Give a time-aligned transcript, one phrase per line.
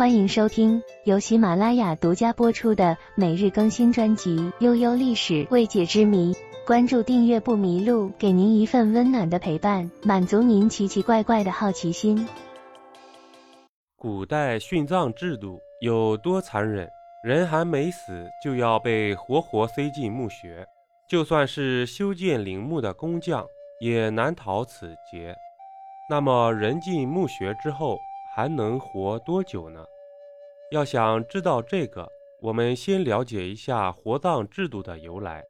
[0.00, 6.32] 欢迎收听由喜马拉雅独家播出的每日更新专辑《悠悠历史未解之谜》。
[6.66, 12.26] 关注订阅不迷路，给您一份温暖的陪伴，满足您奇奇怪怪的好奇心。
[13.98, 16.88] 古代殉葬制度有多残忍？
[17.22, 20.66] 人还没死就要被活活塞进墓穴，
[21.10, 23.44] 就算是修建陵墓的工匠
[23.82, 25.36] 也难逃此劫。
[26.08, 27.98] 那么，人进墓穴之后
[28.34, 29.84] 还能活多久呢？
[30.70, 32.08] 要想知道这个，
[32.40, 35.44] 我们先了解一下活葬制度的由来。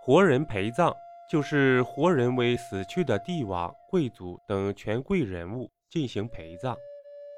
[0.00, 0.94] 活人陪葬
[1.30, 6.76] 就是活人为死去的帝王、贵族等权贵人物进行陪葬，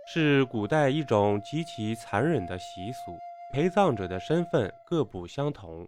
[0.07, 3.17] 是古代一种极其残忍的习俗。
[3.53, 5.87] 陪葬者的身份各不相同，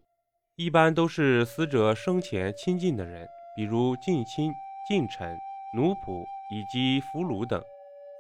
[0.57, 4.53] 一般都是死者生前亲近的人，比如近亲、
[4.89, 5.37] 近臣、
[5.75, 7.61] 奴仆以及俘虏等，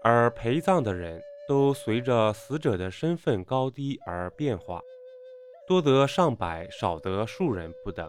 [0.08, 4.80] 而陪葬的人都随着死者的身份高低而变化，
[5.66, 8.08] 多得上百，少得数人不等。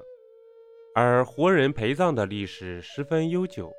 [0.94, 3.73] 而活人陪葬的历史十分悠久，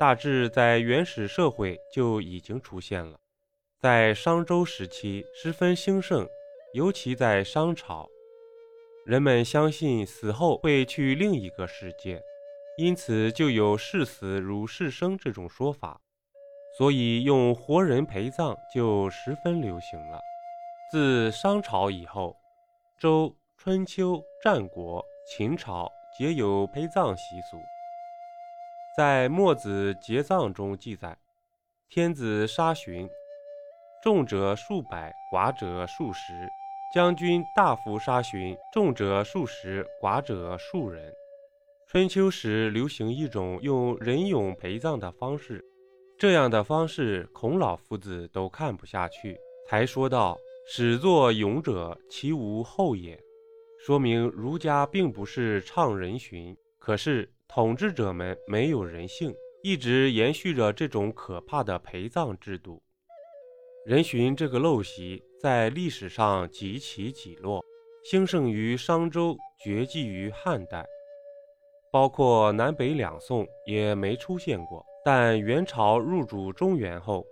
[0.00, 3.18] 大致在原始社会就已经出现了，
[3.78, 6.26] 在商周时期十分兴盛，
[6.72, 8.08] 尤其在商朝，
[9.04, 12.18] 人们相信死后会去另一个世界，
[12.78, 16.00] 因此就有视死如视生这种说法，
[16.78, 20.20] 所以用活人陪葬就十分流行了。
[20.90, 22.34] 自商朝以后，
[22.98, 25.90] 周、春秋、战国、秦朝。
[26.16, 27.56] 皆有陪葬习俗，
[28.96, 31.16] 在《墨子节葬》中记载：
[31.88, 33.08] 天子杀荀，
[34.02, 36.32] 重者数百，寡者数十；
[36.92, 41.12] 将军、大夫杀荀，重者数十，寡者数人。
[41.86, 45.64] 春秋时流行一种用人俑陪葬的方式，
[46.18, 49.38] 这样的方式孔老夫子都看不下去，
[49.68, 53.16] 才说道：“始作俑者，其无后也。”
[53.86, 62.82] 说明儒家并不是倡人殉，可是统治者们没有人性，一直延续着这种可怕的陪葬制度。
[63.86, 67.64] 人殉这个陋习在历史上几起几落，
[68.02, 70.84] 兴盛于商周，绝迹于汉代，
[71.92, 74.84] 包括南北两宋也没出现过。
[75.10, 77.24] 但元朝入主中原后，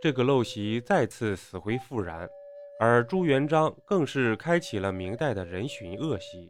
[0.00, 2.28] 这个陋习再次死灰复燃。
[2.78, 6.48] 而朱元璋更是开启了明代的人殉恶习。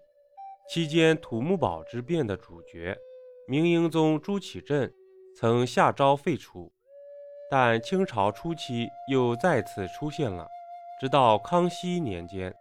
[0.68, 2.94] 期间土木堡之变的主角
[3.48, 4.92] 明英宗朱祁镇
[5.34, 6.70] 曾下诏废除，
[7.50, 10.46] 但清朝初期又再次出现了。
[11.00, 12.54] 直到康熙年间，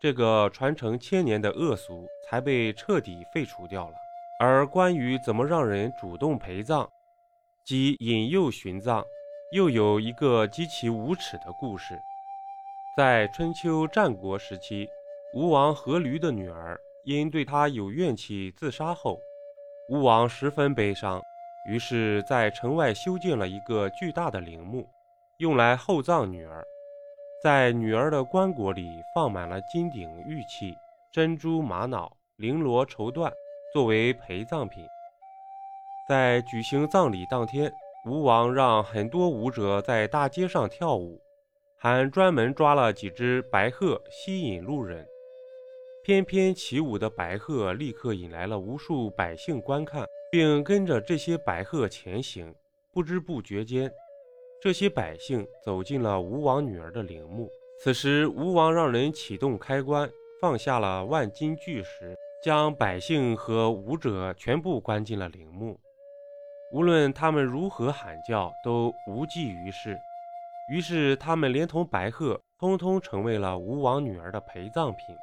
[0.00, 3.94] 这个传承千年的恶俗才被彻底废除掉了。
[4.40, 6.90] 而关于怎么让人主动陪葬，
[7.64, 9.04] 即引诱殉葬，
[9.52, 11.98] 又有一个极其无耻的故事。
[12.96, 14.88] 在春秋战国时期，
[15.34, 19.18] 吴王阖闾的女儿因对他有怨气自杀后，
[19.88, 21.22] 吴王十分悲伤，
[21.68, 24.88] 于是，在城外修建了一个巨大的陵墓，
[25.38, 26.64] 用来厚葬女儿。
[27.42, 30.74] 在女儿的棺椁里放满了金鼎玉器、
[31.12, 33.32] 珍珠玛瑙、绫罗绸缎，
[33.72, 34.84] 作为陪葬品。
[36.08, 37.72] 在举行葬礼当天，
[38.06, 41.20] 吴王让很多舞者在大街上跳舞。
[41.82, 45.06] 还专门抓了几只白鹤吸引路人，
[46.04, 52.54] 翩翩起舞的白鹤立刻引来了无数百姓观看，并跟着这些白鹤前行。
[52.92, 53.90] 不知不觉间，
[54.60, 57.48] 这些百姓走进了吴王女儿的陵墓。
[57.82, 65.80] 此时，吴王让人启动开关，放下了万斤巨石，将百姓和舞者全部关进了陵墓。
[66.72, 69.98] 无论他们如何喊叫，都无济于事。
[70.70, 75.16] 于是，他们连同白鹤，通通成为了吴王女儿的陪葬品。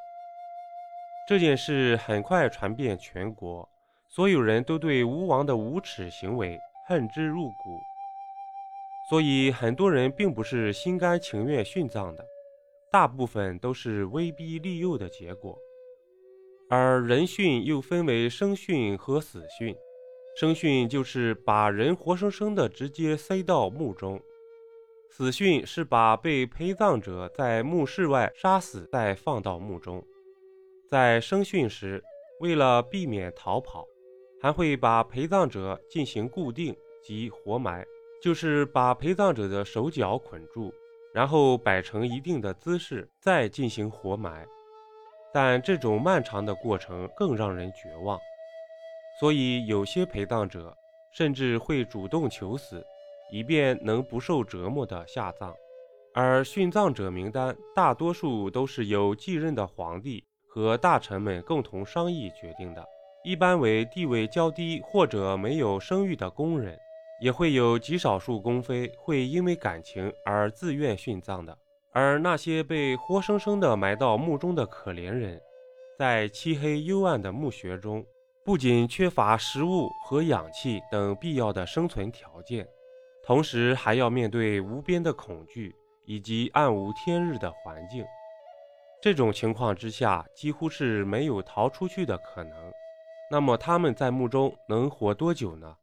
[1.27, 3.67] 这件事很快传遍全国，
[4.09, 7.79] 所有人都对吴王的无耻行为恨之入骨。
[9.09, 12.25] 所以，很多人并不是心甘情愿殉葬的，
[12.91, 15.57] 大部分都是威逼利诱的结果。
[16.69, 19.73] 而人殉又分为生殉和死殉，
[20.39, 24.21] 生殉就是把人活生生的直接塞到墓中。
[25.09, 30.05] 死训是把被陪葬者在墓室外杀死，再放到墓中。
[30.87, 32.03] 在生训时，
[32.39, 33.87] 为了避免逃跑，
[34.39, 37.83] 还会把陪葬者进行固定及活埋，
[38.21, 40.71] 就是把陪葬者的手脚捆住，
[41.15, 44.45] 然后摆成一定的姿势，再进行活埋。
[45.33, 48.19] 但这种漫长的过程更让人绝望，
[49.19, 50.75] 所以有些陪葬者
[51.13, 52.83] 甚至会主动求死。
[53.29, 55.53] 以便能不受折磨的下葬，
[56.13, 62.81] 而殉葬者名单大多数都是由继任的皇帝和大臣们共同商议决定的，
[63.25, 66.79] 一般为地位较低或者没有生育的工人，
[67.21, 71.57] 也会有极少数宫妃会因为感情而自愿殉葬的。
[71.91, 75.37] 而那些被活生生的埋到墓中的可怜人，
[75.99, 78.05] 在漆黑幽暗的墓穴中，
[78.47, 82.65] 不仅缺乏食物和氧气等必要的生存条件，
[83.21, 88.05] 同时还要面对无边的恐惧以及暗无天日的环境。
[89.01, 92.71] 这种情况之下，几乎是没有逃出去的可能。
[93.29, 95.75] 那么他们在墓中能活多久呢？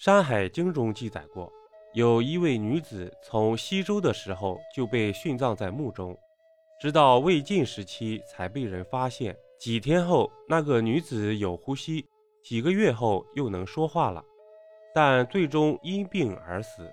[0.04, 1.48] 《山海经》中记载过。
[1.94, 6.18] 有一位女子从西周的时候就被殉葬在墓中，
[6.80, 9.36] 直到魏晋时期才被人发现。
[9.58, 12.06] 几天后，那个女子有呼吸，
[12.44, 14.24] 几个月后又能说话了，
[14.94, 16.88] 但最终因病而死。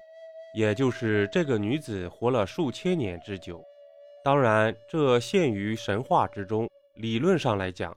[0.55, 3.61] 也就是这个女子活了数千年之久。
[4.23, 6.67] 当然，这限于神话之中。
[6.95, 7.95] 理论上来讲，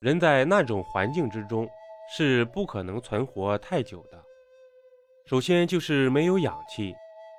[0.00, 1.68] 人在那种环境之中
[2.16, 4.18] 是不可能存活太久的。
[5.26, 6.94] 首先就是没有氧气。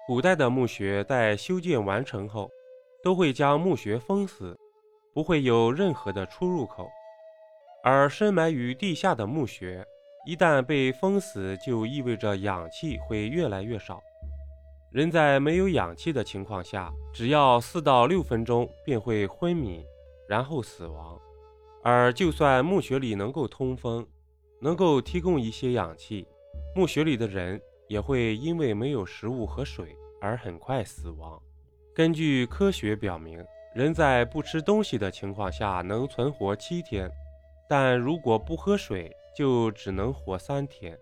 [0.08, 2.50] 古代的墓穴在修建完成后，
[3.04, 4.56] 都会将墓穴封死，
[5.14, 6.90] 不会有任何的出入口。
[7.84, 9.86] 而深埋于地下的墓穴，
[10.26, 14.02] 一旦被封死，就意味着氧气会越来越少。
[14.92, 19.86] 人在没有氧气的情况下，只要四到六分钟便会昏迷，
[20.28, 21.20] 然后死亡。
[21.84, 24.06] 而就算墓穴里能够通风，
[24.60, 26.28] 能够提供一些氧气，
[26.76, 27.62] 墓穴里的人。
[27.88, 31.38] 也会因为没有食物和水而很快死亡。
[31.94, 37.10] 根据科学表明，人在不吃东西的情况下能存活七天，
[37.70, 40.98] 但如果不喝水，就只能活三天。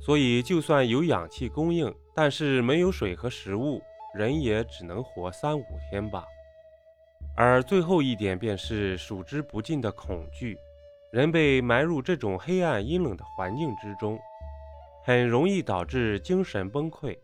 [0.00, 3.82] 所以，就算有氧气供应，但是没有水和食物，
[4.14, 6.24] 人也只能活三五天吧。
[7.36, 10.56] 而最后一点便是数之不尽的恐惧，
[11.10, 14.16] 人被埋入这种黑暗阴冷的环境之中。
[15.04, 17.18] 很容易导致精神崩溃，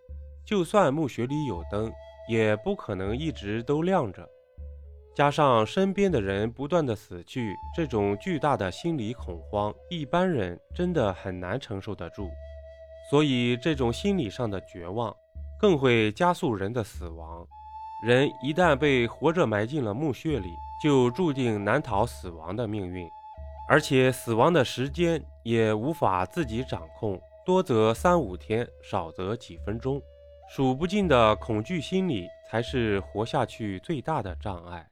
[0.45, 1.93] 就算墓穴里有灯，
[2.29, 4.29] 也不可能一直都亮着。
[5.15, 12.31] 加上身边的人不断的死去，这种巨大的心理恐慌，一般人真的很难承受得住。
[13.11, 15.15] 所以，这种心理上的绝望，
[15.59, 17.47] 更会加速人的死亡。
[18.07, 20.49] 人一旦被活着埋进了墓穴里，
[20.83, 23.07] 就注定难逃死亡的命运，
[23.69, 27.21] 而且死亡的时间也无法自己掌控。
[27.45, 30.01] 多则三五天，少则几分钟，
[30.49, 34.92] 数不尽的恐惧心理才是活下去最大的障碍。